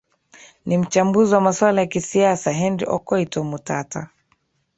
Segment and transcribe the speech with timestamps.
[0.65, 4.09] ni mchambuzi wa maswala ya kisiasa henry okoit omutata